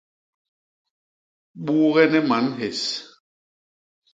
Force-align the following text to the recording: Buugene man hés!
Buugene 1.63 2.19
man 2.29 2.45
hés! 2.65 2.81